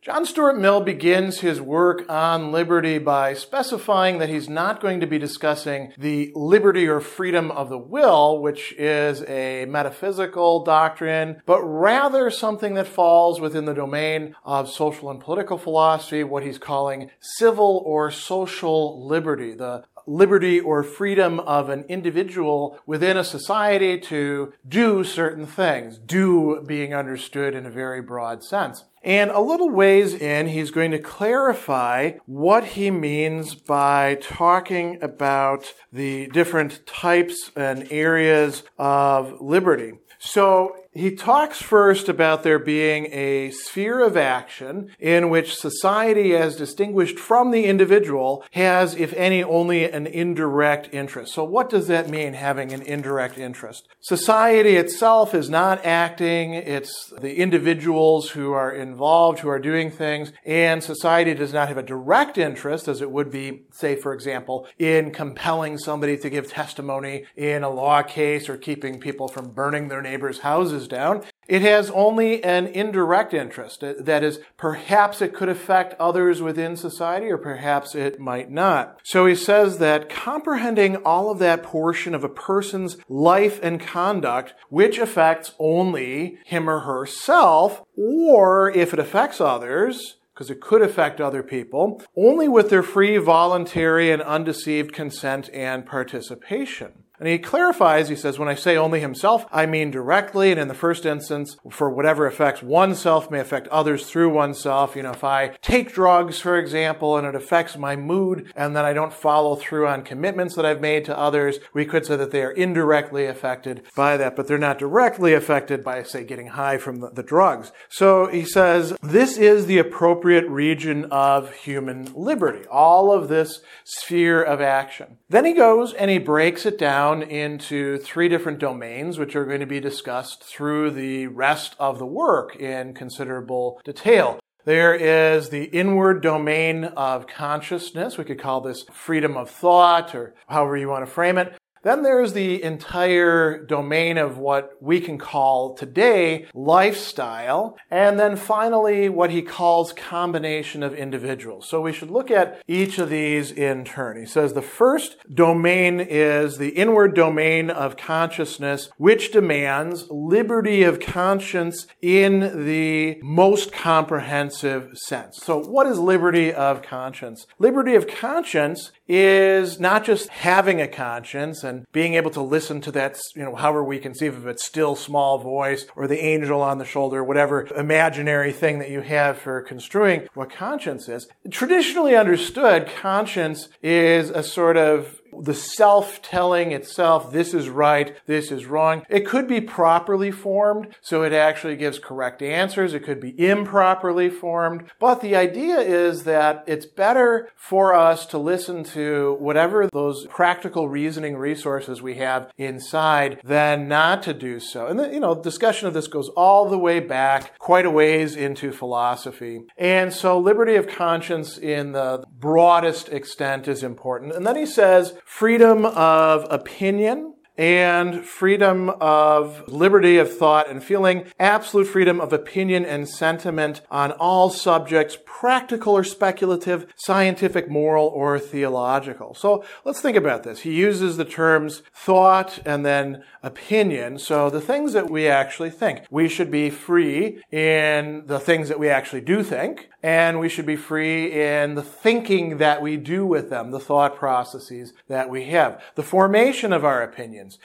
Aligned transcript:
John 0.00 0.24
Stuart 0.24 0.56
Mill 0.56 0.80
begins 0.80 1.40
his 1.40 1.60
work 1.60 2.08
on 2.08 2.52
liberty 2.52 2.98
by 2.98 3.34
specifying 3.34 4.18
that 4.18 4.28
he's 4.28 4.48
not 4.48 4.80
going 4.80 5.00
to 5.00 5.08
be 5.08 5.18
discussing 5.18 5.92
the 5.98 6.30
liberty 6.36 6.86
or 6.86 7.00
freedom 7.00 7.50
of 7.50 7.68
the 7.68 7.78
will, 7.78 8.40
which 8.40 8.72
is 8.78 9.24
a 9.24 9.64
metaphysical 9.64 10.62
doctrine, 10.62 11.42
but 11.46 11.60
rather 11.64 12.30
something 12.30 12.74
that 12.74 12.86
falls 12.86 13.40
within 13.40 13.64
the 13.64 13.74
domain 13.74 14.36
of 14.44 14.70
social 14.70 15.10
and 15.10 15.18
political 15.18 15.58
philosophy, 15.58 16.22
what 16.22 16.44
he's 16.44 16.58
calling 16.58 17.10
civil 17.18 17.82
or 17.84 18.12
social 18.12 19.04
liberty, 19.04 19.52
the 19.52 19.82
liberty 20.08 20.58
or 20.58 20.82
freedom 20.82 21.38
of 21.40 21.68
an 21.68 21.84
individual 21.88 22.78
within 22.86 23.16
a 23.16 23.24
society 23.24 24.00
to 24.00 24.52
do 24.66 25.04
certain 25.04 25.46
things, 25.46 25.98
do 25.98 26.64
being 26.66 26.94
understood 26.94 27.54
in 27.54 27.66
a 27.66 27.70
very 27.70 28.00
broad 28.00 28.42
sense. 28.42 28.84
And 29.04 29.30
a 29.30 29.40
little 29.40 29.70
ways 29.70 30.12
in, 30.14 30.48
he's 30.48 30.70
going 30.70 30.90
to 30.90 30.98
clarify 30.98 32.12
what 32.26 32.64
he 32.64 32.90
means 32.90 33.54
by 33.54 34.18
talking 34.20 34.98
about 35.02 35.72
the 35.92 36.26
different 36.28 36.84
types 36.86 37.52
and 37.54 37.86
areas 37.90 38.64
of 38.76 39.40
liberty. 39.40 39.92
So 40.18 40.74
he 40.98 41.14
talks 41.14 41.62
first 41.62 42.08
about 42.08 42.42
there 42.42 42.58
being 42.58 43.06
a 43.12 43.50
sphere 43.50 44.00
of 44.00 44.16
action 44.16 44.90
in 44.98 45.30
which 45.30 45.56
society, 45.56 46.34
as 46.34 46.56
distinguished 46.56 47.18
from 47.18 47.50
the 47.50 47.66
individual, 47.66 48.44
has, 48.52 48.94
if 48.94 49.12
any, 49.14 49.42
only 49.44 49.90
an 49.90 50.06
indirect 50.06 50.88
interest. 50.92 51.34
So, 51.34 51.44
what 51.44 51.70
does 51.70 51.86
that 51.86 52.08
mean, 52.08 52.32
having 52.32 52.72
an 52.72 52.82
indirect 52.82 53.38
interest? 53.38 53.86
Society 54.00 54.76
itself 54.76 55.34
is 55.34 55.48
not 55.48 55.84
acting, 55.84 56.54
it's 56.54 57.12
the 57.20 57.36
individuals 57.36 58.30
who 58.30 58.52
are 58.52 58.72
involved, 58.72 59.38
who 59.40 59.48
are 59.48 59.58
doing 59.58 59.90
things, 59.90 60.32
and 60.44 60.82
society 60.82 61.34
does 61.34 61.52
not 61.52 61.68
have 61.68 61.78
a 61.78 61.82
direct 61.82 62.38
interest, 62.38 62.88
as 62.88 63.00
it 63.00 63.10
would 63.10 63.30
be, 63.30 63.66
say, 63.70 63.94
for 63.94 64.12
example, 64.12 64.66
in 64.78 65.12
compelling 65.12 65.78
somebody 65.78 66.16
to 66.16 66.30
give 66.30 66.50
testimony 66.50 67.24
in 67.36 67.62
a 67.62 67.70
law 67.70 68.02
case 68.02 68.48
or 68.48 68.56
keeping 68.56 68.98
people 68.98 69.28
from 69.28 69.50
burning 69.50 69.88
their 69.88 70.02
neighbors' 70.02 70.40
houses 70.40 70.87
down. 70.88 71.22
It 71.48 71.62
has 71.62 71.90
only 71.90 72.42
an 72.44 72.66
indirect 72.66 73.32
interest. 73.32 73.82
Uh, 73.82 73.94
that 73.98 74.22
is, 74.22 74.40
perhaps 74.56 75.22
it 75.22 75.34
could 75.34 75.48
affect 75.48 75.98
others 76.00 76.42
within 76.42 76.76
society 76.76 77.26
or 77.26 77.38
perhaps 77.38 77.94
it 77.94 78.20
might 78.20 78.50
not. 78.50 78.98
So 79.02 79.26
he 79.26 79.34
says 79.34 79.78
that 79.78 80.08
comprehending 80.08 80.96
all 80.96 81.30
of 81.30 81.38
that 81.38 81.62
portion 81.62 82.14
of 82.14 82.24
a 82.24 82.28
person's 82.28 82.98
life 83.08 83.60
and 83.62 83.80
conduct, 83.80 84.54
which 84.68 84.98
affects 84.98 85.52
only 85.58 86.38
him 86.44 86.68
or 86.68 86.80
herself, 86.80 87.82
or 87.96 88.70
if 88.70 88.92
it 88.92 88.98
affects 88.98 89.40
others, 89.40 90.16
because 90.38 90.50
it 90.50 90.60
could 90.60 90.82
affect 90.82 91.20
other 91.20 91.42
people, 91.42 92.00
only 92.16 92.48
with 92.48 92.70
their 92.70 92.82
free, 92.82 93.16
voluntary, 93.16 94.12
and 94.12 94.22
undeceived 94.22 94.92
consent 94.92 95.50
and 95.52 95.84
participation. 95.84 96.92
And 97.18 97.28
he 97.28 97.38
clarifies, 97.38 98.08
he 98.08 98.16
says, 98.16 98.38
when 98.38 98.48
I 98.48 98.54
say 98.54 98.76
only 98.76 99.00
himself, 99.00 99.44
I 99.50 99.66
mean 99.66 99.90
directly, 99.90 100.50
and 100.50 100.60
in 100.60 100.68
the 100.68 100.74
first 100.74 101.04
instance, 101.04 101.56
for 101.70 101.90
whatever 101.90 102.26
affects 102.26 102.62
oneself 102.62 103.30
may 103.30 103.40
affect 103.40 103.66
others 103.68 104.06
through 104.06 104.30
oneself. 104.30 104.94
You 104.94 105.02
know, 105.02 105.10
if 105.10 105.24
I 105.24 105.48
take 105.60 105.92
drugs, 105.92 106.38
for 106.38 106.56
example, 106.56 107.16
and 107.16 107.26
it 107.26 107.34
affects 107.34 107.76
my 107.76 107.96
mood, 107.96 108.52
and 108.54 108.76
then 108.76 108.84
I 108.84 108.92
don't 108.92 109.12
follow 109.12 109.56
through 109.56 109.88
on 109.88 110.02
commitments 110.02 110.54
that 110.54 110.64
I've 110.64 110.80
made 110.80 111.04
to 111.06 111.18
others, 111.18 111.58
we 111.74 111.84
could 111.84 112.06
say 112.06 112.16
that 112.16 112.30
they 112.30 112.42
are 112.42 112.52
indirectly 112.52 113.26
affected 113.26 113.82
by 113.96 114.16
that, 114.16 114.36
but 114.36 114.46
they're 114.46 114.58
not 114.58 114.78
directly 114.78 115.34
affected 115.34 115.82
by, 115.82 116.02
say, 116.02 116.24
getting 116.24 116.48
high 116.48 116.78
from 116.78 117.00
the, 117.00 117.10
the 117.10 117.22
drugs. 117.22 117.72
So 117.88 118.26
he 118.26 118.44
says, 118.44 118.96
this 119.02 119.36
is 119.36 119.66
the 119.66 119.78
appropriate 119.78 120.46
region 120.48 121.06
of 121.06 121.52
human 121.54 122.12
liberty, 122.14 122.66
all 122.68 123.12
of 123.12 123.28
this 123.28 123.60
sphere 123.84 124.42
of 124.42 124.60
action. 124.60 125.18
Then 125.28 125.44
he 125.44 125.52
goes 125.52 125.92
and 125.94 126.10
he 126.10 126.18
breaks 126.18 126.64
it 126.64 126.78
down 126.78 127.07
down 127.08 127.22
into 127.22 127.98
three 127.98 128.28
different 128.28 128.58
domains, 128.58 129.18
which 129.18 129.34
are 129.34 129.46
going 129.46 129.60
to 129.60 129.66
be 129.66 129.80
discussed 129.80 130.42
through 130.44 130.90
the 130.90 131.26
rest 131.28 131.74
of 131.78 131.98
the 131.98 132.06
work 132.06 132.56
in 132.56 132.92
considerable 132.94 133.80
detail. 133.84 134.38
There 134.64 134.94
is 134.94 135.48
the 135.48 135.64
inward 135.64 136.22
domain 136.22 136.84
of 136.84 137.26
consciousness. 137.26 138.18
We 138.18 138.24
could 138.24 138.38
call 138.38 138.60
this 138.60 138.84
freedom 138.92 139.36
of 139.36 139.48
thought 139.48 140.14
or 140.14 140.34
however 140.48 140.76
you 140.76 140.88
want 140.88 141.06
to 141.06 141.10
frame 141.10 141.38
it. 141.38 141.57
Then 141.82 142.02
there's 142.02 142.32
the 142.32 142.62
entire 142.62 143.64
domain 143.64 144.18
of 144.18 144.38
what 144.38 144.72
we 144.80 145.00
can 145.00 145.18
call 145.18 145.74
today 145.74 146.46
lifestyle. 146.54 147.76
And 147.90 148.18
then 148.18 148.36
finally, 148.36 149.08
what 149.08 149.30
he 149.30 149.42
calls 149.42 149.92
combination 149.92 150.82
of 150.82 150.94
individuals. 150.94 151.68
So 151.68 151.80
we 151.80 151.92
should 151.92 152.10
look 152.10 152.30
at 152.30 152.62
each 152.66 152.98
of 152.98 153.10
these 153.10 153.50
in 153.50 153.84
turn. 153.84 154.18
He 154.18 154.26
says 154.26 154.52
the 154.52 154.62
first 154.62 155.16
domain 155.32 156.00
is 156.00 156.58
the 156.58 156.70
inward 156.70 157.14
domain 157.14 157.70
of 157.70 157.96
consciousness, 157.96 158.90
which 158.96 159.32
demands 159.32 160.06
liberty 160.10 160.82
of 160.82 161.00
conscience 161.00 161.86
in 162.02 162.64
the 162.66 163.18
most 163.22 163.72
comprehensive 163.72 164.90
sense. 164.94 165.38
So 165.42 165.58
what 165.60 165.86
is 165.86 165.98
liberty 165.98 166.52
of 166.52 166.82
conscience? 166.82 167.46
Liberty 167.58 167.94
of 167.94 168.06
conscience 168.06 168.92
is 169.08 169.80
not 169.80 170.04
just 170.04 170.28
having 170.28 170.80
a 170.80 170.86
conscience 170.88 171.64
and 171.64 171.86
being 171.92 172.14
able 172.14 172.30
to 172.30 172.42
listen 172.42 172.80
to 172.82 172.92
that, 172.92 173.18
you 173.34 173.42
know, 173.42 173.54
however 173.54 173.82
we 173.82 173.98
conceive 173.98 174.36
of 174.36 174.46
it, 174.46 174.60
still 174.60 174.94
small 174.94 175.38
voice 175.38 175.86
or 175.96 176.06
the 176.06 176.22
angel 176.22 176.60
on 176.60 176.78
the 176.78 176.84
shoulder, 176.84 177.24
whatever 177.24 177.66
imaginary 177.74 178.52
thing 178.52 178.78
that 178.78 178.90
you 178.90 179.00
have 179.00 179.38
for 179.38 179.62
construing 179.62 180.28
what 180.34 180.50
conscience 180.50 181.08
is. 181.08 181.26
Traditionally 181.50 182.14
understood, 182.14 182.86
conscience 182.86 183.68
is 183.82 184.30
a 184.30 184.42
sort 184.42 184.76
of 184.76 185.20
the 185.42 185.54
self 185.54 186.20
telling 186.22 186.72
itself, 186.72 187.32
this 187.32 187.54
is 187.54 187.68
right, 187.68 188.16
this 188.26 188.50
is 188.50 188.66
wrong. 188.66 189.02
It 189.08 189.26
could 189.26 189.46
be 189.48 189.60
properly 189.60 190.30
formed, 190.30 190.94
so 191.00 191.22
it 191.22 191.32
actually 191.32 191.76
gives 191.76 191.98
correct 191.98 192.42
answers. 192.42 192.94
It 192.94 193.04
could 193.04 193.20
be 193.20 193.34
improperly 193.38 194.30
formed. 194.30 194.90
But 194.98 195.20
the 195.20 195.36
idea 195.36 195.78
is 195.78 196.24
that 196.24 196.64
it's 196.66 196.86
better 196.86 197.50
for 197.56 197.94
us 197.94 198.26
to 198.26 198.38
listen 198.38 198.84
to 198.84 199.36
whatever 199.38 199.88
those 199.92 200.26
practical 200.26 200.88
reasoning 200.88 201.36
resources 201.36 202.02
we 202.02 202.14
have 202.16 202.50
inside 202.56 203.40
than 203.44 203.88
not 203.88 204.22
to 204.24 204.34
do 204.34 204.60
so. 204.60 204.86
And 204.86 204.98
the, 204.98 205.12
you 205.12 205.20
know, 205.20 205.34
discussion 205.34 205.88
of 205.88 205.94
this 205.94 206.08
goes 206.08 206.28
all 206.30 206.68
the 206.68 206.78
way 206.78 207.00
back 207.00 207.58
quite 207.58 207.86
a 207.86 207.90
ways 207.90 208.36
into 208.36 208.72
philosophy. 208.72 209.62
And 209.76 210.12
so 210.12 210.38
liberty 210.38 210.76
of 210.76 210.88
conscience 210.88 211.58
in 211.58 211.92
the 211.92 212.24
broadest 212.38 213.08
extent 213.08 213.68
is 213.68 213.82
important. 213.82 214.32
And 214.32 214.46
then 214.46 214.56
he 214.56 214.66
says, 214.66 215.14
freedom 215.28 215.84
of 215.84 216.46
opinion, 216.50 217.34
and 217.58 218.24
freedom 218.24 218.88
of 219.00 219.66
liberty 219.68 220.16
of 220.16 220.34
thought 220.34 220.70
and 220.70 220.82
feeling, 220.82 221.24
absolute 221.38 221.88
freedom 221.88 222.20
of 222.20 222.32
opinion 222.32 222.84
and 222.84 223.08
sentiment 223.08 223.82
on 223.90 224.12
all 224.12 224.48
subjects, 224.48 225.18
practical 225.26 225.96
or 225.96 226.04
speculative, 226.04 226.86
scientific, 226.96 227.68
moral, 227.68 228.06
or 228.06 228.38
theological. 228.38 229.34
So 229.34 229.64
let's 229.84 230.00
think 230.00 230.16
about 230.16 230.44
this. 230.44 230.60
He 230.60 230.74
uses 230.74 231.16
the 231.16 231.24
terms 231.24 231.82
thought 231.92 232.60
and 232.64 232.86
then 232.86 233.24
opinion. 233.42 234.18
So 234.18 234.50
the 234.50 234.60
things 234.60 234.92
that 234.92 235.10
we 235.10 235.28
actually 235.28 235.70
think. 235.70 236.04
We 236.10 236.28
should 236.28 236.50
be 236.50 236.70
free 236.70 237.42
in 237.50 238.24
the 238.26 238.38
things 238.38 238.68
that 238.68 238.78
we 238.78 238.88
actually 238.88 239.22
do 239.22 239.42
think, 239.42 239.88
and 240.02 240.38
we 240.38 240.48
should 240.48 240.66
be 240.66 240.76
free 240.76 241.32
in 241.32 241.74
the 241.74 241.82
thinking 241.82 242.58
that 242.58 242.80
we 242.80 242.96
do 242.96 243.26
with 243.26 243.50
them, 243.50 243.72
the 243.72 243.80
thought 243.80 244.14
processes 244.16 244.92
that 245.08 245.28
we 245.28 245.44
have. 245.46 245.82
The 245.96 246.02
formation 246.02 246.72
of 246.72 246.84
our 246.84 247.02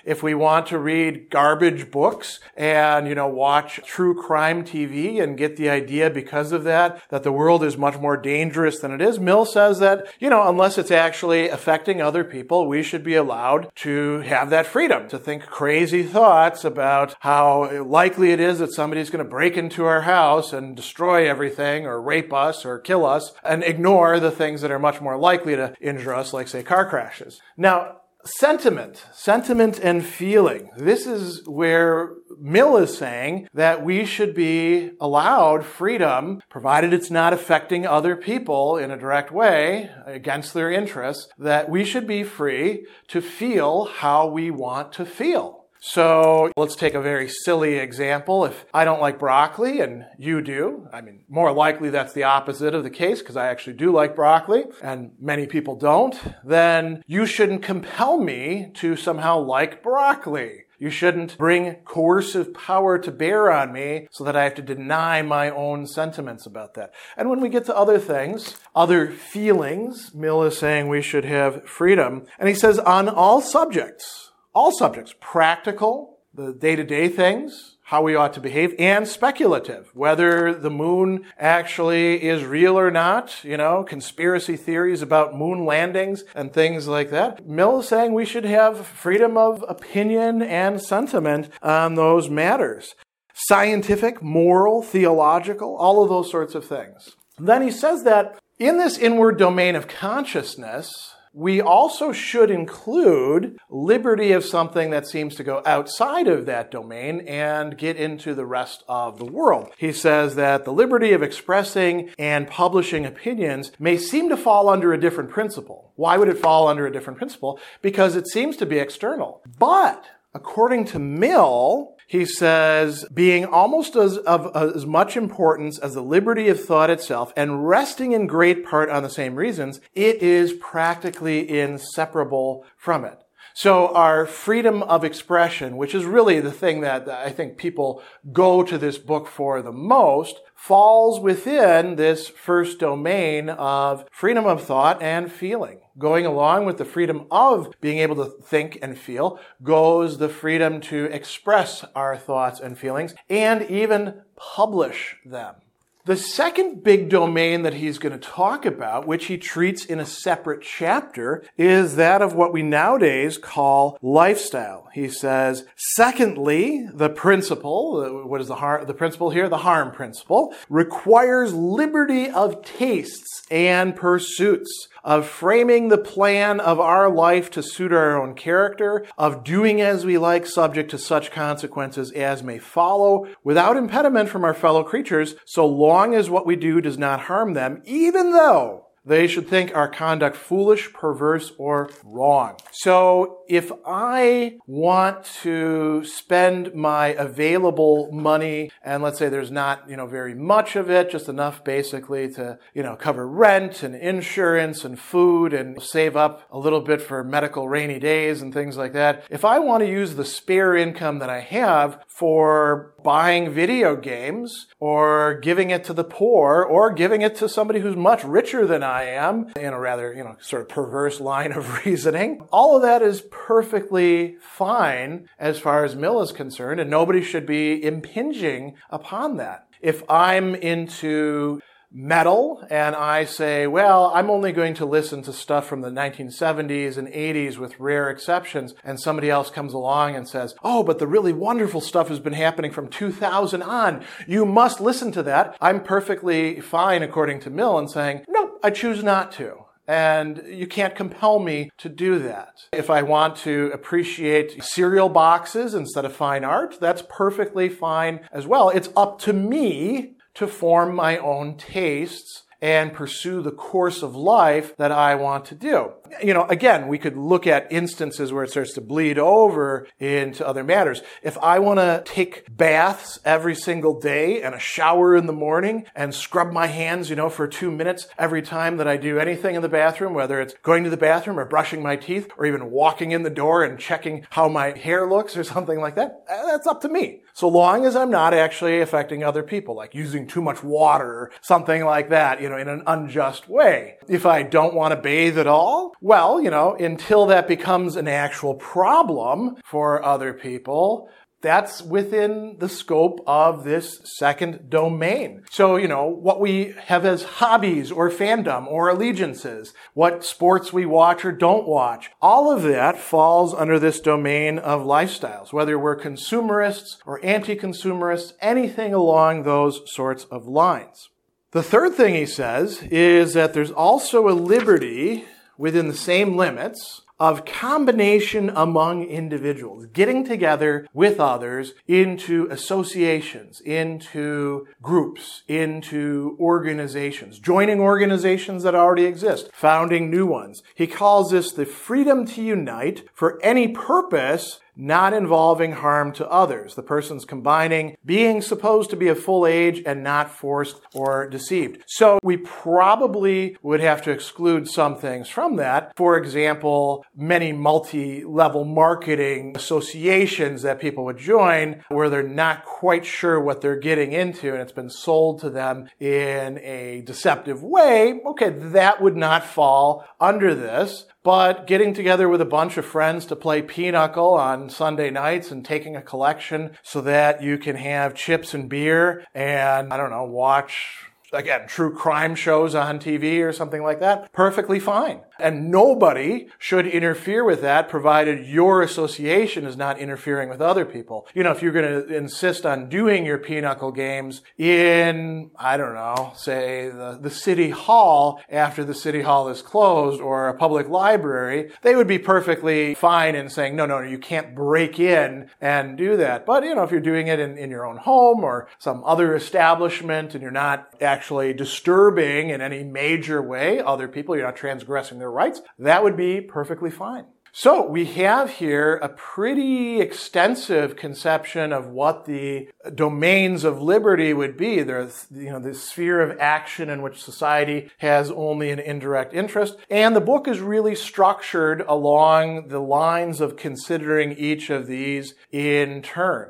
If 0.06 0.24
we 0.24 0.34
want 0.34 0.68
to 0.68 0.78
read 0.78 1.30
garbage 1.30 1.92
books 1.92 2.40
and, 2.56 3.08
you 3.08 3.16
know, 3.16 3.28
watch 3.28 3.82
true 3.84 4.14
crime 4.14 4.64
TV 4.64 5.22
and 5.22 5.38
get 5.38 5.58
the 5.58 5.70
idea 5.70 6.10
because 6.10 6.52
of 6.52 6.64
that, 6.64 7.02
that 7.10 7.24
the 7.24 7.32
world 7.32 7.64
is 7.64 7.78
much 7.78 8.00
more 8.00 8.16
dangerous 8.16 8.80
than 8.80 8.92
it 8.92 9.02
is, 9.02 9.20
Mill 9.20 9.46
says 9.46 9.80
that, 9.80 10.08
you 10.20 10.30
know, 10.30 10.48
unless 10.48 10.78
it's 10.78 10.92
actually 10.92 11.50
affecting 11.50 12.02
other 12.02 12.24
people, 12.24 12.68
we 12.68 12.84
should 12.84 13.04
be 13.04 13.16
allowed 13.16 13.72
to 13.76 14.20
have 14.20 14.50
that 14.50 14.68
freedom 14.68 15.08
to 15.10 15.18
think 15.18 15.46
crazy 15.46 16.04
thoughts 16.04 16.64
about 16.64 17.16
how 17.20 17.84
likely 17.84 18.32
it 18.32 18.40
is 18.40 18.60
that 18.60 18.74
somebody's 18.74 19.10
going 19.10 19.24
to 19.24 19.30
break 19.30 19.58
into 19.58 19.86
our 19.86 20.02
house 20.02 20.54
and 20.54 20.76
destroy 20.76 21.30
everything 21.30 21.86
or 21.86 22.02
rape 22.02 22.32
us 22.32 22.66
or 22.66 22.80
kill 22.80 23.06
us 23.06 23.34
and 23.44 23.64
ignore 23.64 24.20
the 24.20 24.32
things 24.32 24.62
that 24.62 24.72
are 24.72 24.80
much 24.80 25.02
more 25.02 25.18
likely 25.18 25.56
to 25.56 25.74
injure 25.82 26.14
us, 26.14 26.34
like 26.34 26.48
say 26.48 26.64
car 26.64 26.88
crashes. 26.88 27.42
Now, 27.58 27.98
Sentiment, 28.26 29.06
sentiment 29.12 29.80
and 29.80 30.06
feeling. 30.06 30.70
This 30.78 31.06
is 31.06 31.46
where 31.46 32.14
Mill 32.40 32.78
is 32.78 32.98
saying 32.98 33.50
that 33.54 33.84
we 33.84 34.06
should 34.06 34.34
be 34.34 34.92
allowed 35.02 35.66
freedom, 35.66 36.42
provided 36.50 36.94
it's 36.94 37.12
not 37.12 37.34
affecting 37.34 37.86
other 37.86 38.16
people 38.16 38.78
in 38.78 38.92
a 38.92 38.98
direct 38.98 39.32
way 39.32 39.92
against 40.06 40.54
their 40.54 40.72
interests, 40.72 41.28
that 41.38 41.70
we 41.70 41.84
should 41.84 42.08
be 42.08 42.24
free 42.24 42.86
to 43.10 43.22
feel 43.22 43.86
how 43.86 44.28
we 44.28 44.50
want 44.50 44.94
to 44.94 45.06
feel. 45.06 45.63
So 45.86 46.50
let's 46.56 46.78
take 46.78 46.94
a 46.94 47.02
very 47.02 47.28
silly 47.28 47.76
example. 47.76 48.46
If 48.46 48.64
I 48.74 48.86
don't 48.86 49.02
like 49.02 49.20
broccoli 49.20 49.82
and 49.82 50.06
you 50.18 50.42
do, 50.42 50.88
I 50.94 51.02
mean, 51.02 51.26
more 51.28 51.52
likely 51.52 51.90
that's 51.90 52.14
the 52.14 52.24
opposite 52.24 52.74
of 52.74 52.86
the 52.86 52.90
case 52.90 53.20
because 53.20 53.36
I 53.36 53.48
actually 53.48 53.74
do 53.74 53.92
like 53.92 54.16
broccoli 54.16 54.64
and 54.82 55.12
many 55.20 55.46
people 55.46 55.76
don't, 55.76 56.18
then 56.42 57.04
you 57.06 57.26
shouldn't 57.26 57.64
compel 57.64 58.18
me 58.18 58.72
to 58.76 58.96
somehow 58.96 59.40
like 59.40 59.84
broccoli. 59.84 60.64
You 60.80 60.90
shouldn't 60.90 61.38
bring 61.38 61.76
coercive 61.84 62.54
power 62.54 62.98
to 63.00 63.12
bear 63.12 63.52
on 63.52 63.74
me 63.74 64.08
so 64.10 64.24
that 64.24 64.38
I 64.38 64.46
have 64.46 64.56
to 64.56 64.62
deny 64.62 65.22
my 65.22 65.50
own 65.50 65.86
sentiments 65.86 66.46
about 66.46 66.76
that. 66.76 66.94
And 67.18 67.30
when 67.30 67.42
we 67.42 67.50
get 67.50 67.66
to 67.66 67.76
other 67.76 68.00
things, 68.00 68.56
other 68.74 69.12
feelings, 69.12 70.14
Mill 70.16 70.44
is 70.44 70.58
saying 70.58 70.88
we 70.88 71.02
should 71.02 71.26
have 71.26 71.68
freedom. 71.68 72.26
And 72.40 72.48
he 72.48 72.56
says 72.56 72.80
on 72.80 73.10
all 73.10 73.42
subjects, 73.42 74.32
all 74.54 74.72
subjects, 74.72 75.14
practical, 75.20 76.20
the 76.34 76.54
day 76.54 76.76
to 76.76 76.84
day 76.84 77.08
things, 77.10 77.78
how 77.84 78.02
we 78.02 78.16
ought 78.16 78.34
to 78.34 78.40
behave, 78.40 78.74
and 78.80 79.08
speculative, 79.08 79.92
whether 79.94 80.54
the 80.54 80.72
moon 80.72 81.26
actually 81.38 82.24
is 82.24 82.44
real 82.44 82.78
or 82.78 82.90
not, 82.90 83.44
you 83.44 83.56
know, 83.56 83.84
conspiracy 83.84 84.58
theories 84.58 85.04
about 85.04 85.38
moon 85.38 85.66
landings 85.66 86.24
and 86.34 86.52
things 86.52 86.88
like 86.88 87.12
that. 87.12 87.46
Mill 87.46 87.82
is 87.82 87.88
saying 87.88 88.14
we 88.14 88.26
should 88.26 88.46
have 88.46 88.88
freedom 88.88 89.38
of 89.38 89.64
opinion 89.68 90.42
and 90.42 90.82
sentiment 90.82 91.50
on 91.62 91.96
those 91.96 92.30
matters. 92.30 92.96
Scientific, 93.36 94.24
moral, 94.24 94.82
theological, 94.82 95.76
all 95.76 96.04
of 96.04 96.10
those 96.10 96.32
sorts 96.32 96.56
of 96.56 96.66
things. 96.66 97.16
Then 97.38 97.62
he 97.62 97.72
says 97.72 98.04
that 98.04 98.40
in 98.58 98.78
this 98.78 98.98
inward 98.98 99.38
domain 99.38 99.76
of 99.76 99.88
consciousness, 99.88 101.14
we 101.34 101.60
also 101.60 102.12
should 102.12 102.52
include 102.52 103.58
liberty 103.70 104.32
of 104.32 104.46
something 104.46 104.92
that 104.92 105.08
seems 105.08 105.36
to 105.36 105.44
go 105.44 105.64
outside 105.66 106.28
of 106.28 106.46
that 106.46 106.70
domain 106.70 107.22
and 107.22 107.78
get 107.78 107.98
into 107.98 108.36
the 108.36 108.46
rest 108.46 108.84
of 108.88 109.18
the 109.18 109.26
world. 109.26 109.70
He 109.78 109.92
says 109.92 110.36
that 110.36 110.64
the 110.64 110.72
liberty 110.72 111.12
of 111.12 111.24
expressing 111.24 112.12
and 112.20 112.48
publishing 112.48 113.06
opinions 113.06 113.72
may 113.80 113.98
seem 113.98 114.30
to 114.30 114.38
fall 114.38 114.70
under 114.70 114.94
a 114.94 115.00
different 115.00 115.32
principle. 115.32 115.92
Why 115.96 116.18
would 116.18 116.30
it 116.30 116.38
fall 116.38 116.68
under 116.68 116.86
a 116.86 116.92
different 116.92 117.18
principle? 117.18 117.60
Because 117.82 118.16
it 118.16 118.28
seems 118.28 118.56
to 118.58 118.66
be 118.68 118.78
external. 118.78 119.42
But 119.58 120.06
according 120.36 120.86
to 120.86 121.00
Mill, 121.00 121.93
he 122.08 122.26
says, 122.26 123.06
being 123.14 123.46
almost 123.46 123.96
as, 123.96 124.18
of 124.18 124.56
as 124.56 124.86
much 124.86 125.16
importance 125.18 125.80
as 125.80 125.94
the 125.94 126.02
liberty 126.02 126.50
of 126.50 126.64
thought 126.64 126.90
itself 126.90 127.34
and 127.36 127.68
resting 127.68 128.12
in 128.12 128.28
great 128.28 128.66
part 128.66 128.90
on 128.90 129.04
the 129.04 129.10
same 129.10 129.36
reasons, 129.36 129.80
it 129.94 130.18
is 130.18 130.54
practically 130.54 131.60
inseparable 131.60 132.66
from 132.78 133.06
it. 133.06 133.23
So 133.56 133.94
our 133.94 134.26
freedom 134.26 134.82
of 134.84 135.04
expression, 135.04 135.78
which 135.78 135.94
is 135.94 136.06
really 136.06 136.40
the 136.40 136.52
thing 136.52 136.82
that 136.82 137.08
I 137.08 137.30
think 137.30 137.58
people 137.58 138.02
go 138.32 138.64
to 138.64 138.80
this 138.80 138.98
book 138.98 139.28
for 139.28 139.62
the 139.62 139.72
most, 139.72 140.40
falls 140.56 141.20
within 141.20 141.96
this 141.96 142.28
first 142.28 142.80
domain 142.80 143.50
of 143.50 144.06
freedom 144.12 144.46
of 144.46 144.64
thought 144.64 145.02
and 145.04 145.32
feeling. 145.32 145.82
Going 146.00 146.26
along 146.26 146.66
with 146.66 146.78
the 146.78 146.86
freedom 146.86 147.28
of 147.30 147.72
being 147.80 148.00
able 148.00 148.16
to 148.16 148.32
think 148.42 148.80
and 148.82 148.98
feel 148.98 149.40
goes 149.62 150.18
the 150.18 150.30
freedom 150.30 150.82
to 150.82 151.06
express 151.06 151.86
our 151.96 152.18
thoughts 152.18 152.60
and 152.60 152.76
feelings 152.76 153.14
and 153.30 153.62
even 153.70 154.22
publish 154.36 155.18
them. 155.24 155.56
The 156.06 156.18
second 156.18 156.84
big 156.84 157.08
domain 157.08 157.62
that 157.62 157.76
he's 157.76 157.98
going 157.98 158.12
to 158.12 158.20
talk 158.20 158.66
about, 158.66 159.08
which 159.08 159.28
he 159.28 159.38
treats 159.38 159.86
in 159.86 160.02
a 160.02 160.06
separate 160.06 160.62
chapter, 160.62 161.46
is 161.58 161.96
that 161.96 162.22
of 162.22 162.36
what 162.36 162.52
we 162.52 162.62
nowadays 162.62 163.38
call 163.38 163.98
lifestyle. 164.02 164.90
He 164.94 165.08
says, 165.08 165.64
secondly, 165.78 166.86
the 166.94 167.10
principle, 167.10 168.26
what 168.28 168.42
is 168.42 168.48
the 168.50 168.56
harm, 168.56 168.86
the 168.86 168.94
principle 168.94 169.30
here? 169.30 169.48
The 169.48 169.60
harm 169.60 169.94
principle 169.94 170.54
requires 170.68 171.54
liberty 171.54 172.30
of 172.30 172.66
tastes 172.66 173.44
and 173.50 173.96
pursuits 173.96 174.90
of 175.06 175.28
framing 175.28 175.88
the 175.90 175.98
plan 175.98 176.60
of 176.60 176.80
our 176.80 177.10
life 177.10 177.52
to 177.52 177.62
suit 177.64 177.92
our 177.92 178.22
own 178.22 178.34
character, 178.34 179.06
of 179.18 179.44
doing 179.44 179.82
as 179.82 180.06
we 180.06 180.18
like, 180.18 180.46
subject 180.46 180.90
to 180.92 180.98
such 180.98 181.32
consequences 181.32 182.12
as 182.12 182.42
may 182.42 182.58
follow, 182.58 183.28
without 183.44 183.76
impediment 183.76 184.30
from 184.30 184.46
our 184.46 184.54
fellow 184.54 184.82
creatures, 184.84 185.36
so 185.46 185.66
long 185.66 185.93
as 185.94 185.96
long 185.96 186.16
as 186.16 186.28
what 186.28 186.48
we 186.48 186.56
do 186.56 186.82
does 186.82 186.98
not 186.98 187.20
harm 187.20 187.54
them, 187.54 187.80
even 187.86 188.32
though 188.32 188.83
they 189.06 189.28
should 189.28 189.48
think 189.48 189.76
our 189.76 189.88
conduct 189.88 190.38
foolish, 190.38 190.94
perverse, 190.94 191.52
or 191.58 191.90
wrong. 192.04 192.58
So 192.72 193.40
if 193.50 193.72
I 193.86 194.58
want 194.66 195.26
to 195.42 196.06
spend 196.06 196.74
my 196.74 197.08
available 197.08 198.10
money, 198.12 198.72
and 198.84 199.04
let's 199.04 199.20
say 199.20 199.30
there's 199.30 199.52
not, 199.52 199.90
you 199.90 199.98
know, 199.98 200.08
very 200.08 200.34
much 200.34 200.76
of 200.76 200.90
it, 200.90 201.12
just 201.12 201.28
enough 201.28 201.64
basically 201.64 202.30
to, 202.34 202.58
you 202.74 202.84
know, 202.84 202.96
cover 202.96 203.28
rent 203.28 203.84
and 203.84 203.96
insurance 203.96 204.86
and 204.86 204.98
food 204.98 205.54
and 205.54 205.82
save 205.82 206.16
up 206.16 206.48
a 206.52 206.58
little 206.58 206.82
bit 206.82 207.02
for 207.02 207.24
medical 207.24 207.68
rainy 207.68 208.00
days 208.00 208.42
and 208.42 208.54
things 208.54 208.78
like 208.78 208.94
that. 208.94 209.26
If 209.30 209.44
I 209.44 209.60
want 209.60 209.84
to 209.84 209.90
use 209.90 210.16
the 210.16 210.26
spare 210.26 210.76
income 210.76 211.20
that 211.20 211.30
I 211.30 211.42
have 211.42 212.00
for 212.08 212.94
buying 213.04 213.54
video 213.54 213.96
games 213.96 214.68
or 214.80 215.40
giving 215.42 215.72
it 215.72 215.84
to 215.84 215.94
the 215.94 216.04
poor 216.04 216.64
or 216.64 216.94
giving 216.94 217.22
it 217.22 217.36
to 217.36 217.50
somebody 217.50 217.82
who's 217.82 217.96
much 217.96 218.24
richer 218.24 218.66
than 218.66 218.82
I 218.82 218.93
am 219.02 219.52
in 219.56 219.74
a 219.74 219.80
rather, 219.80 220.14
you 220.14 220.24
know, 220.24 220.38
sort 220.40 220.62
of 220.62 220.70
perverse 220.70 221.20
line 221.20 221.52
of 221.52 221.86
reasoning. 221.86 222.48
All 222.52 222.76
of 222.76 222.84
that 222.84 223.02
is 223.02 223.24
perfectly 223.32 224.38
fine 224.40 225.28
as 225.40 225.60
far 225.60 225.84
as 225.84 225.96
Mill 225.96 226.22
is 226.22 226.32
concerned 226.32 226.80
and 226.80 226.90
nobody 226.90 227.24
should 227.24 227.48
be 227.48 227.84
impinging 227.84 228.76
upon 228.92 229.38
that. 229.38 229.68
If 229.82 230.10
I'm 230.10 230.56
into 230.56 231.60
metal 231.94 232.66
and 232.70 232.96
I 232.96 233.26
say, 233.26 233.68
well, 233.68 234.12
I'm 234.14 234.30
only 234.30 234.52
going 234.52 234.74
to 234.76 234.86
listen 234.86 235.22
to 235.24 235.34
stuff 235.34 235.68
from 235.68 235.82
the 235.82 235.92
1970s 235.92 236.98
and 236.98 237.08
80s 237.08 237.58
with 237.58 237.80
rare 237.80 238.10
exceptions, 238.10 238.74
and 238.84 239.00
somebody 239.00 239.30
else 239.30 239.52
comes 239.52 239.74
along 239.74 240.16
and 240.16 240.28
says, 240.28 240.56
oh, 240.64 240.84
but 240.84 240.98
the 240.98 241.08
really 241.08 241.34
wonderful 241.34 241.82
stuff 241.82 242.10
has 242.10 242.20
been 242.20 242.34
happening 242.34 242.72
from 242.72 242.88
2000 242.88 243.62
on. 243.62 244.04
You 244.28 244.46
must 244.46 244.82
listen 244.82 245.12
to 245.12 245.24
that. 245.24 245.56
I'm 245.62 245.84
perfectly 245.84 246.60
fine, 246.60 247.04
according 247.04 247.42
to 247.42 247.52
Mill, 247.52 247.78
in 247.78 247.88
saying, 247.88 248.26
no, 248.28 248.53
I 248.64 248.70
choose 248.70 249.04
not 249.04 249.32
to. 249.34 249.66
And 249.86 250.44
you 250.48 250.66
can't 250.66 250.96
compel 250.96 251.40
me 251.40 251.70
to 251.80 251.90
do 251.90 252.18
that. 252.20 252.54
If 252.72 252.90
I 252.90 253.02
want 253.02 253.36
to 253.40 253.70
appreciate 253.74 254.64
cereal 254.64 255.10
boxes 255.10 255.74
instead 255.74 256.06
of 256.06 256.16
fine 256.16 256.46
art, 256.46 256.80
that's 256.80 257.04
perfectly 257.10 257.68
fine 257.68 258.22
as 258.32 258.48
well. 258.48 258.70
It's 258.70 258.88
up 258.96 259.20
to 259.24 259.34
me 259.34 260.16
to 260.36 260.48
form 260.48 260.96
my 260.96 261.18
own 261.18 261.58
tastes 261.58 262.44
and 262.64 262.94
pursue 262.94 263.42
the 263.42 263.52
course 263.52 264.02
of 264.02 264.16
life 264.16 264.74
that 264.78 264.90
I 264.90 265.16
want 265.16 265.44
to 265.46 265.56
do. 265.56 265.92
You 266.24 266.34
know, 266.34 266.46
again, 266.46 266.88
we 266.88 266.98
could 266.98 267.18
look 267.18 267.46
at 267.46 267.70
instances 267.70 268.32
where 268.32 268.46
it 268.46 268.52
starts 268.52 268.72
to 268.76 268.82
bleed 268.82 269.20
over 269.20 269.86
into 270.00 270.48
other 270.48 270.64
matters. 270.64 271.02
If 271.22 271.38
I 271.40 271.60
want 271.60 271.80
to 271.80 272.04
take 272.06 272.56
baths 272.56 273.20
every 273.26 273.54
single 273.54 274.00
day 274.00 274.42
and 274.42 274.56
a 274.56 274.60
shower 274.60 275.14
in 275.14 275.26
the 275.26 275.34
morning 275.34 275.88
and 275.94 276.16
scrub 276.16 276.54
my 276.54 276.68
hands, 276.68 277.10
you 277.10 277.18
know, 277.18 277.30
for 277.30 277.50
two 277.50 277.70
minutes 277.70 278.08
every 278.18 278.42
time 278.42 278.78
that 278.78 278.88
I 278.88 278.96
do 278.96 279.20
anything 279.20 279.56
in 279.56 279.62
the 279.62 279.68
bathroom, 279.68 280.14
whether 280.14 280.40
it's 280.40 280.54
going 280.64 280.86
to 280.86 280.90
the 280.90 280.96
bathroom 280.96 281.40
or 281.40 281.46
brushing 281.46 281.84
my 281.84 281.98
teeth 281.98 282.32
or 282.38 282.46
even 282.46 282.72
walking 282.72 283.12
in 283.12 283.24
the 283.24 283.30
door 283.30 283.66
and 283.66 283.78
checking 283.78 284.26
how 284.30 284.48
my 284.48 284.78
hair 284.78 285.10
looks 285.10 285.36
or 285.36 285.44
something 285.44 285.82
like 285.82 285.96
that, 285.96 286.24
uh, 286.30 286.46
that's 286.46 286.68
up 286.68 286.80
to 286.82 286.88
me. 286.88 287.24
So 287.34 287.50
long 287.50 287.86
as 287.86 287.96
I'm 287.96 288.12
not 288.12 288.34
actually 288.34 288.80
affecting 288.80 289.24
other 289.24 289.44
people, 289.44 289.76
like 289.76 289.96
using 289.96 290.28
too 290.28 290.42
much 290.42 290.64
water 290.64 291.08
or 291.08 291.32
something 291.42 291.84
like 291.84 292.10
that, 292.10 292.40
you 292.40 292.48
know, 292.48 292.53
in 292.58 292.68
an 292.68 292.84
unjust 292.88 293.50
way. 293.50 293.96
If 294.08 294.26
I 294.26 294.44
don't 294.44 294.74
want 294.74 294.94
to 294.94 295.02
bathe 295.02 295.38
at 295.38 295.48
all, 295.48 295.94
well, 296.02 296.42
you 296.42 296.50
know, 296.50 296.76
until 296.76 297.26
that 297.28 297.48
becomes 297.48 297.96
an 297.96 298.08
actual 298.08 298.56
problem 298.56 299.56
for 299.64 300.04
other 300.04 300.34
people, 300.34 301.10
that's 301.44 301.82
within 301.82 302.56
the 302.60 302.70
scope 302.70 303.20
of 303.28 303.66
this 303.66 304.00
second 304.18 304.70
domain. 304.70 305.44
So, 305.52 305.76
you 305.76 305.90
know, 305.90 306.08
what 306.08 306.40
we 306.40 306.74
have 306.86 307.06
as 307.06 307.24
hobbies 307.24 307.92
or 307.92 308.10
fandom 308.10 308.66
or 308.66 308.88
allegiances, 308.88 309.74
what 309.94 310.24
sports 310.24 310.72
we 310.72 310.86
watch 310.86 311.26
or 311.26 311.34
don't 311.34 311.68
watch, 311.68 312.10
all 312.22 312.50
of 312.50 312.64
that 312.64 312.98
falls 312.98 313.54
under 313.54 313.78
this 313.78 314.00
domain 314.00 314.58
of 314.58 314.84
lifestyles, 314.84 315.52
whether 315.52 315.78
we're 315.78 315.98
consumerists 315.98 316.98
or 317.06 317.24
anti-consumerists, 317.26 318.34
anything 318.40 318.94
along 318.94 319.44
those 319.44 319.82
sorts 319.94 320.24
of 320.24 320.48
lines. 320.48 321.10
The 321.54 321.62
third 321.62 321.94
thing 321.94 322.16
he 322.16 322.26
says 322.26 322.82
is 322.90 323.36
that 323.36 323.54
there's 323.54 323.70
also 323.70 324.28
a 324.28 324.34
liberty 324.34 325.26
within 325.56 325.88
the 325.88 325.94
same 325.94 326.36
limits 326.36 327.04
of 327.20 327.46
combination 327.46 328.50
among 328.56 329.04
individuals, 329.04 329.86
getting 329.86 330.26
together 330.26 330.88
with 330.96 331.20
others 331.20 331.74
into 331.88 332.48
associations, 332.50 333.62
into 333.62 334.66
groups, 334.82 335.44
into 335.48 336.36
organizations, 336.40 337.38
joining 337.38 337.80
organizations 337.80 338.64
that 338.64 338.74
already 338.74 339.06
exist, 339.06 339.52
founding 339.54 340.10
new 340.10 340.26
ones. 340.26 340.64
He 340.74 340.88
calls 340.88 341.30
this 341.30 341.52
the 341.52 341.68
freedom 341.68 342.26
to 342.26 342.42
unite 342.42 343.08
for 343.14 343.40
any 343.44 343.68
purpose 343.68 344.60
not 344.76 345.14
involving 345.14 345.74
harm 345.74 346.12
to 346.14 346.28
others. 346.30 346.76
The 346.76 346.84
person's 346.84 347.26
combining 347.26 347.96
being 348.06 348.42
supposed 348.42 348.90
to 348.92 348.96
be 348.96 349.08
of 349.08 349.20
full 349.20 349.46
age 349.46 349.82
and 349.86 350.04
not 350.04 350.32
forced 350.32 350.82
or 350.94 351.30
deceived. 351.30 351.84
So 351.88 352.20
we 352.24 352.38
probably 352.38 353.58
would 353.62 353.80
have 353.80 354.02
to 354.04 354.12
exclude 354.12 354.68
some 354.68 354.98
things 354.98 355.30
from 355.30 355.58
that. 355.58 355.94
For 355.96 356.18
example, 356.18 357.06
many 357.16 357.52
multi-level 357.52 358.66
marketing 358.66 359.54
associations 359.56 360.62
that 360.64 360.80
people 360.80 361.06
would 361.06 361.18
join 361.18 361.84
where 361.90 362.10
they're 362.10 362.24
not 362.24 362.66
quite 362.66 363.06
sure 363.06 363.40
what 363.40 363.62
they're 363.62 363.80
getting 363.80 364.12
into 364.12 364.52
and 364.52 364.62
it's 364.62 364.72
been 364.72 364.90
sold 364.90 365.40
to 365.42 365.50
them 365.50 365.88
in 366.00 366.60
a 366.60 367.02
deceptive 367.06 367.64
way. 367.64 368.22
Okay, 368.26 368.50
that 368.50 369.02
would 369.02 369.16
not 369.16 369.46
fall 369.46 370.06
under 370.20 370.56
this. 370.56 371.06
But 371.24 371.68
getting 371.68 371.94
together 371.94 372.28
with 372.28 372.42
a 372.42 372.46
bunch 372.46 372.76
of 372.78 372.86
friends 372.86 373.26
to 373.28 373.38
play 373.38 373.62
pinochle 373.62 374.34
on 374.34 374.70
Sunday 374.70 375.10
nights 375.10 375.52
and 375.52 375.64
taking 375.64 375.96
a 375.96 376.02
collection 376.02 376.72
so 376.84 377.00
that 377.02 377.42
you 377.42 377.58
can 377.58 377.78
have 377.78 378.14
chips 378.14 378.54
and 378.54 378.68
beer 378.68 379.26
and, 379.34 379.94
I 379.94 379.98
don't 379.98 380.10
know, 380.10 380.26
watch 380.26 381.13
again, 381.34 381.68
true 381.68 381.94
crime 381.94 382.36
shows 382.36 382.76
on 382.76 383.00
TV 383.00 383.44
or 383.44 383.52
something 383.52 383.84
like 383.84 384.00
that, 384.00 384.32
perfectly 384.32 384.80
fine. 384.80 385.22
And 385.40 385.72
nobody 385.72 386.48
should 386.60 386.86
interfere 386.86 387.44
with 387.44 387.62
that 387.62 387.90
provided 387.90 388.46
your 388.46 388.82
association 388.82 389.66
is 389.66 389.76
not 389.76 390.00
interfering 390.00 390.50
with 390.50 390.62
other 390.62 390.86
people. 390.86 391.28
You 391.34 391.44
know, 391.44 391.52
if 391.52 391.62
you're 391.62 391.72
going 391.72 392.08
to 392.08 392.16
insist 392.16 392.66
on 392.66 392.88
doing 392.88 393.26
your 393.26 393.40
pinochle 393.40 393.92
games 393.92 394.42
in, 394.58 395.52
I 395.58 395.78
don't 395.78 395.96
know, 395.96 396.34
say 396.36 396.90
the, 396.90 397.18
the 397.20 397.32
city 397.32 397.72
hall 397.72 398.40
after 398.50 398.84
the 398.84 398.94
city 398.94 399.22
hall 399.22 399.50
is 399.50 399.62
closed 399.62 400.22
or 400.22 400.48
a 400.48 400.54
public 400.54 400.88
library, 400.88 401.72
they 401.82 401.96
would 401.96 402.08
be 402.08 402.20
perfectly 402.20 402.94
fine 402.94 403.36
in 403.36 403.50
saying, 403.50 403.76
no, 403.76 403.86
no, 403.86 404.00
no, 404.00 404.08
you 404.08 404.20
can't 404.20 404.56
break 404.56 405.00
in 405.00 405.50
and 405.60 405.98
do 405.98 406.16
that. 406.18 406.46
But, 406.46 406.64
you 406.64 406.76
know, 406.76 406.84
if 406.84 406.92
you're 406.92 407.02
doing 407.02 407.28
it 407.28 407.40
in, 407.40 407.58
in 407.58 407.70
your 407.70 407.86
own 407.86 407.98
home 407.98 408.44
or 408.44 408.68
some 408.78 409.04
other 409.04 409.36
establishment 409.36 410.34
and 410.34 410.42
you're 410.42 410.52
not 410.52 410.94
actually 411.24 411.54
disturbing 411.54 412.50
in 412.50 412.60
any 412.60 412.84
major 412.84 413.42
way 413.42 413.80
other 413.80 414.10
people, 414.10 414.36
you're 414.36 414.46
not 414.46 414.58
transgressing 414.58 415.20
their 415.20 415.32
rights, 415.32 415.62
that 415.80 416.04
would 416.04 416.18
be 416.18 416.42
perfectly 416.42 416.92
fine. 416.92 417.24
So 417.54 417.88
we 417.88 418.04
have 418.06 418.50
here 418.50 418.96
a 418.98 419.08
pretty 419.08 420.02
extensive 420.02 420.98
conception 420.98 421.72
of 421.72 421.88
what 421.88 422.26
the 422.26 422.68
domains 422.94 423.64
of 423.64 423.82
liberty 423.82 424.34
would 424.34 424.58
be. 424.58 424.84
There's, 424.84 425.28
you 425.32 425.50
know, 425.52 425.60
the 425.60 425.74
sphere 425.74 426.20
of 426.20 426.38
action 426.40 426.90
in 426.90 427.02
which 427.02 427.24
society 427.24 427.90
has 428.00 428.30
only 428.30 428.70
an 428.70 428.80
indirect 428.80 429.34
interest. 429.34 429.78
And 429.90 430.14
the 430.14 430.20
book 430.20 430.46
is 430.46 430.60
really 430.60 430.96
structured 430.96 431.86
along 431.88 432.68
the 432.68 432.82
lines 432.82 433.40
of 433.40 433.56
considering 433.56 434.34
each 434.34 434.70
of 434.70 434.88
these 434.88 435.36
in 435.54 436.02
turn. 436.02 436.50